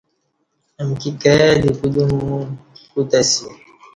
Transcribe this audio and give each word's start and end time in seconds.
امکی 0.81 1.09
کائی 1.21 1.57
دی 1.61 1.71
کودیوم 1.77 2.39
کوتہ 2.91 3.19
اسی 3.25 3.45